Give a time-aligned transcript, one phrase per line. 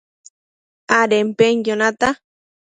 [0.99, 2.15] adenpenquio natac